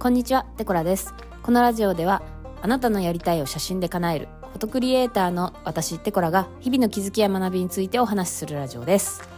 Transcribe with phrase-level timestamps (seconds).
[0.00, 1.12] こんにちは、テコラです。
[1.42, 2.22] このラジオでは、
[2.62, 9.28] あなたのやりたいを写真で叶える、フォトクリエイターの私、テコラが、日々の気づきや学びについてお話しするラジオです。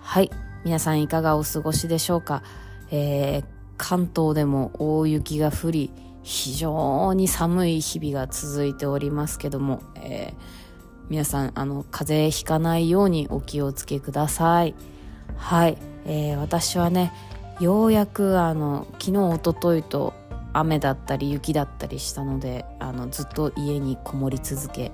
[0.00, 0.30] はい。
[0.66, 2.42] 皆さんいかがお過ごしでしょうか
[2.90, 3.44] えー、
[3.78, 5.90] 関東でも大雪が降り、
[6.22, 10.40] 非常に寒い日々が続いておりますけども、えー、
[11.08, 14.74] 皆さん、あの、風邪ひかないようにお気をつけください。
[15.38, 15.78] はい。
[16.04, 17.14] えー、私はね、
[17.60, 20.14] ようやくあの昨日おとといと
[20.52, 24.92] 雨だったり雪だったりしたのであのずっと家にこもり続け、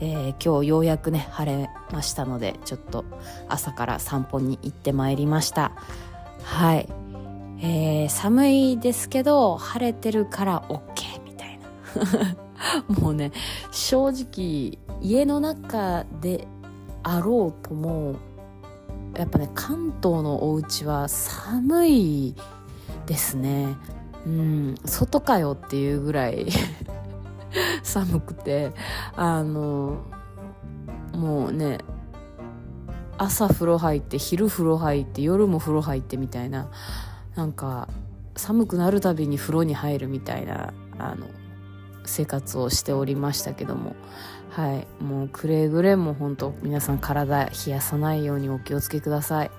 [0.00, 3.04] えー今日ようやくね晴れましたのでちょっと
[3.48, 5.72] 朝から散歩に行ってまいりました。
[6.42, 6.88] はい、
[7.60, 12.40] えー寒いですけど晴れてるから OK みたいな。
[13.00, 13.32] もうね
[13.72, 16.46] 正直家の中で
[17.02, 18.16] あろうとも
[19.20, 22.34] やっぱね関東のお家は寒い
[23.06, 23.76] ですね。
[24.26, 26.46] うん外かよっていうぐらい
[27.82, 28.72] 寒くて
[29.16, 29.98] あの
[31.14, 31.78] もうね
[33.16, 36.68] 朝風呂入って昼風呂入って夜も風呂入ってみたいな
[37.34, 37.88] なんか
[38.36, 41.26] 寒くなるたびに風呂に入るみたいなあの
[42.04, 43.94] 生活をしておりましたけども
[44.50, 49.50] はいもうくれぐれも本当皆さん体冷やさないようにお気をつけください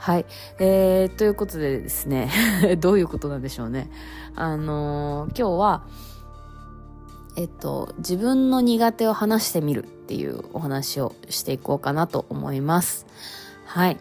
[0.00, 0.24] はい。
[0.58, 2.30] えー、ということでですね、
[2.80, 3.90] どういうことなんでしょうね。
[4.34, 5.82] あのー今日は、
[7.36, 13.06] えっと、自分の苦手を話してみるっていうお話をしていこうかなと思います。
[13.66, 13.98] はい。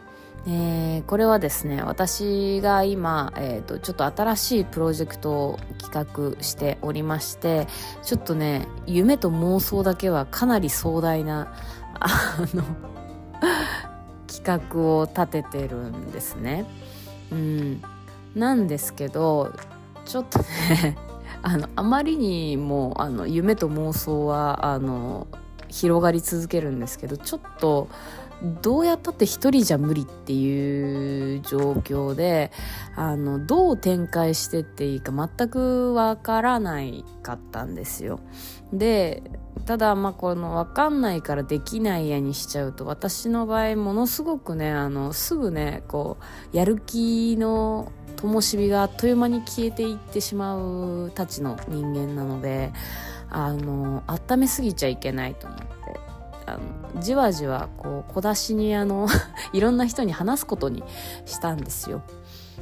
[0.47, 7.67] えーこれはですね、私が今、えっ、と、ちょっと新しいプロジェクトを企画しておりまして、
[8.03, 11.53] ちょっとね、夢と妄想だけはかなり壮大な、
[11.99, 12.09] あ
[12.53, 12.63] の、
[14.27, 16.65] 企画を立ててるんですね。
[17.31, 17.81] うん。
[18.35, 19.51] なんですけど、
[20.05, 20.97] ちょっとね、
[21.41, 25.27] あの、あまりにも、あの、夢と妄想は、あの、
[25.69, 27.89] 広がり続けるんですけど、ちょっと、
[28.61, 32.51] どうやったって一人じゃ無理っていう状況で、
[32.95, 38.21] あの、どう展開してっていいか全くわからないかったんですよ。
[38.71, 39.23] で、
[39.65, 46.17] ただまあこの分かんないからできないやにしちゃうと私の場合ものすごくねあのすぐねこ
[46.53, 52.73] うやる気の灯火があっという間に消えていってしまうたちの人間なので
[53.31, 55.65] あの温めすぎちゃいけないと思って
[56.45, 56.57] あ
[56.95, 59.07] のじわじわこう小出しにあの
[59.53, 60.83] いろんな人に話すことに
[61.25, 62.01] したんですよ。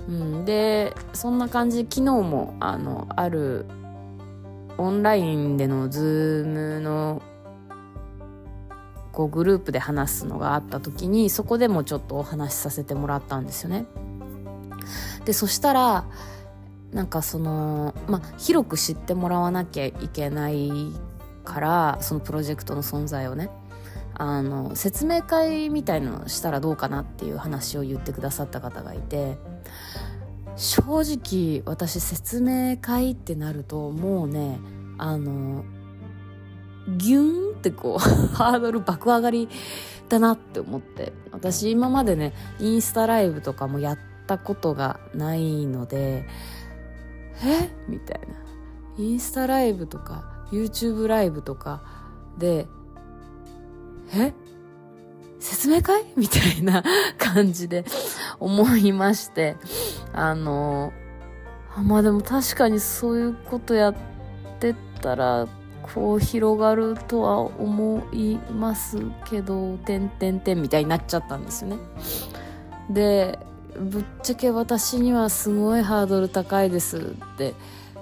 [0.08, 3.66] うん、でそんな感じ昨日もあのある
[4.78, 7.22] オンラインでの Zoom の
[9.12, 13.86] こうグループで話すのがあった時にそこでもちょっとお話しさせてもらったんですよね。
[15.26, 16.06] でそしたら
[16.92, 20.72] なんかそのまあ広く知ってもらわなきゃいけない
[21.44, 23.50] からそのプロジェクトの存在をね。
[24.20, 29.38] あの説明会みたいのしたらどうかなっていう話を言ってくださった方がいて。
[30.58, 34.60] 正直私説明会ってなるともうね
[34.98, 35.64] あの
[36.98, 38.00] ギューンってこう
[38.34, 39.50] ハードル爆上がり
[40.10, 41.14] だなって思って。
[41.32, 46.26] 私今までねインスタライブとかもやったことがないので
[47.44, 47.70] え？
[47.88, 48.36] みたいな。
[48.98, 51.82] インスタライブとか YouTube ライブとか
[52.38, 52.68] で
[54.14, 54.34] え？
[55.40, 56.06] 説明会？
[56.16, 56.84] みたいな
[57.18, 57.86] 感じで
[58.40, 59.58] 思いまして。
[60.14, 60.92] あの
[61.76, 63.96] あまあでも確かにそういうことやっ
[64.60, 65.48] てたら
[65.94, 68.98] こう広がるとは思います
[69.30, 71.78] けど、てんてんてんみたいになっちゃったんですよね。
[72.90, 73.40] で、
[73.80, 77.02] ぶっちゃけ私にはすごいハードル高いですっ
[77.38, 77.54] て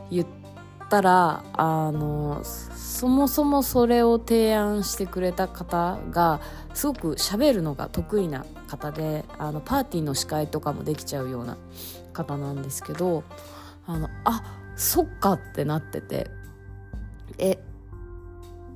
[0.10, 0.28] 言っ
[0.90, 6.40] たら、あの、そもそもそれを提案してくれた方が、
[6.74, 11.58] すごく喋るのが得意な方で、あの、パーティーの司会とかもできちゃうような
[12.14, 13.24] 方なんですけど、
[13.86, 14.44] あの、あ、
[14.76, 16.30] そっかってなってて、
[17.38, 17.58] え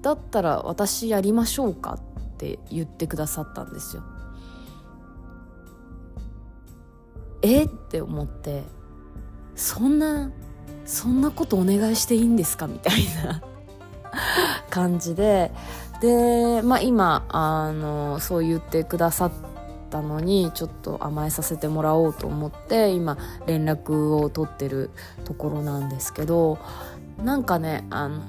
[0.02, 4.04] だったら私やりましょうかって言ってくださったんですよ。
[7.42, 7.64] え？
[7.64, 8.64] って思って
[9.56, 10.32] そんな
[10.86, 12.68] そんなことお願いしていいんですか？
[12.68, 13.42] みたいな
[14.70, 15.52] 感じで。
[16.02, 19.32] でまあ今あのそう言ってくださっ
[19.90, 24.92] たのにちょっと甘えさせてもらおうと思って今連絡を取ってる
[25.26, 26.58] ところなんですけど
[27.22, 28.22] なんかねあの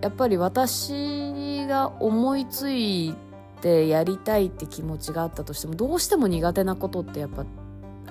[0.00, 3.14] やっぱり私が思いつい
[3.60, 7.44] てやりたいって気持ちがあったとしてもどうしても苦手なことってやっぱ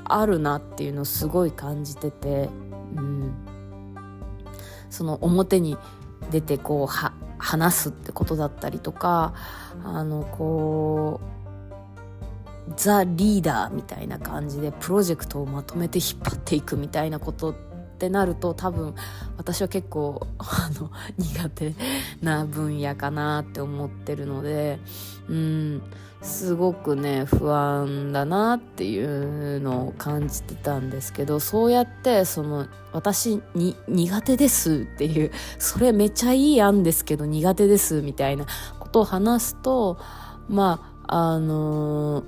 [0.06, 2.50] あるなっていうのをすごい感じてて、
[2.96, 3.34] うん、
[4.90, 5.78] その表に
[6.32, 9.34] 出てこうは話すってことだったりとか
[9.84, 11.20] あのこ
[12.70, 18.96] うザ・リーダーみたいな感じでプロジェクトをまとめて引っ張っていくみたいなことってってなると多分
[19.38, 21.74] 私は結構あの苦手
[22.22, 24.80] な分野かなって思ってるので
[25.30, 25.82] うん
[26.22, 38.46] すごくね不安だなっていうのを感じてたんですけどそうやってその私に苦手ですっていうそれめちゃいい案ですけど苦手ですみたいな
[38.80, 39.98] ことを話すと
[40.48, 42.26] まああのー、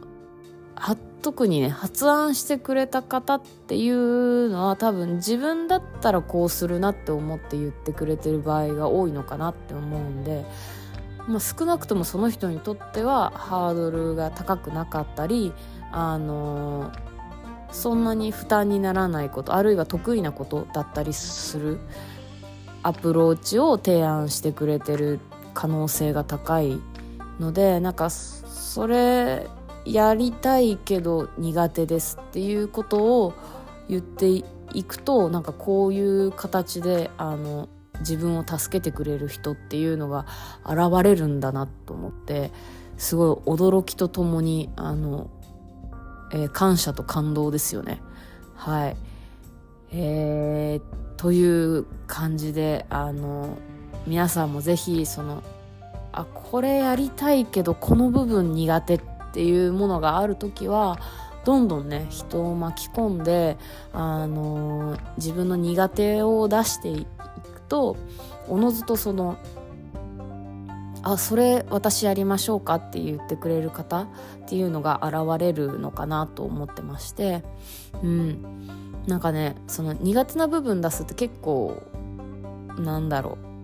[1.26, 10.46] 特にね発案してくれた方っていうのは多分自分だったらこうするなって思って言ってくれてる場合が多いのかなって思うんで。
[11.28, 15.54] まあ、少なくともその人にとってはハードルが高くなかったり、
[15.92, 16.92] あの、
[17.72, 21.80] そんなに負担にならないことあるいは得意なことだったりする
[22.84, 25.20] アプローチを提案してくれてる
[25.56, 26.80] 可能性が高い
[27.40, 29.48] のでなんかそれ
[29.86, 33.34] やりたいけど苦手ですっていうことを
[33.88, 34.30] 言って
[34.74, 40.26] いくとなんかこういう形であの自分を助けてくれる人っていうのが
[40.66, 42.52] 現れるんだなと思って
[42.98, 45.30] すごい驚きとともにあの、
[46.34, 48.02] えー、感謝と感動ですよね。
[48.56, 48.98] はい。
[49.92, 53.58] えー、という感じであの
[54.08, 55.44] 皆さんもぜひその
[56.12, 60.98] あこれやりたいけどこの部分苦手ってていうものがある時は
[61.44, 63.58] どんどんね人を巻き込んで
[63.92, 67.98] あの自分の苦手を出していくと
[68.48, 69.38] おのずとその
[71.04, 74.08] あそれ私やりましょうかって言ってくれる方っ
[74.48, 77.44] ていうのが現れるのかなと思ってまして
[78.02, 78.70] うん。
[79.06, 81.84] なんかねその苦手な部分出すって結構
[82.78, 83.55] なんだろう。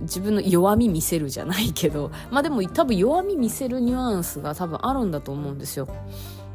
[0.00, 5.88] 自分の弱み見せるじゃないけど まあでも多分弱み見せるニュアンスが多分あるんだと思うんですよ。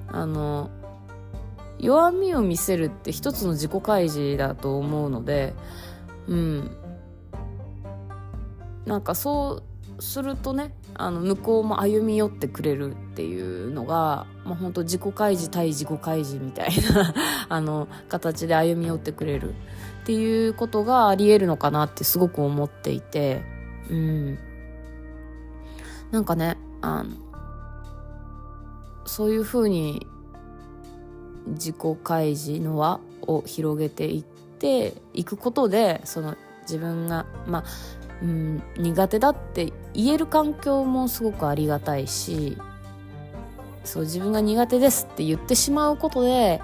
[0.08, 0.70] あの
[1.80, 5.54] 弱みを見せるって一つの自己開示だと思うので
[6.28, 6.72] うん。
[8.86, 9.64] なんかそう
[10.00, 17.14] するとねあの向こうも歩み寄ってくれるっていうのが、まあ、本当自己開示対自己開示みたいな
[17.50, 19.54] あの形で歩み寄ってくれるっ
[20.06, 23.44] ていうことがありえるのかなってすごく思っていて
[23.90, 24.38] うん。
[26.12, 27.16] なんかねあの
[29.06, 30.08] そういうふうに
[31.48, 37.64] 自己開示の輪を広げていっていくことでその自分がまあ
[38.22, 42.58] うん、苦手だって言える環境もすごくありがたいし
[43.84, 46.62] そう自分が苦手ですって言ってしまうことで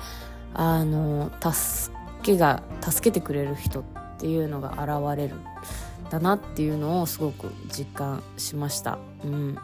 [0.53, 3.83] あの助けが助けてくれる人っ
[4.17, 5.35] ていうのが現れる
[6.09, 8.99] だなっていうのをすごく実感しました。
[9.23, 9.57] うん、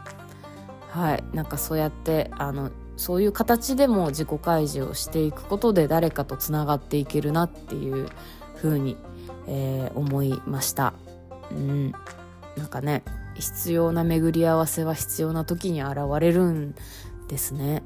[0.89, 8.07] はいなんかそうやってあのそういう形でも自己開示をしていくことで誰かとつながっていけるなっていう
[8.55, 8.97] ふうに、
[9.47, 10.93] えー、思いました。
[11.51, 11.91] うん
[12.55, 13.03] なんかね
[13.35, 16.75] 必要な巡り合わせは必要な時に現れるん
[17.27, 17.83] ですね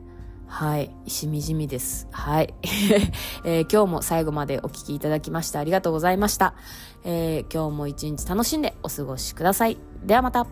[0.52, 0.92] はい。
[1.08, 2.10] しみじみです。
[2.12, 2.54] はい、
[3.46, 6.56] えー、今日も最後までお聴きいただきましてありがとうございました。
[7.06, 9.78] えー、今日も一日楽しんでお過ごしください。
[10.04, 10.46] ではまた。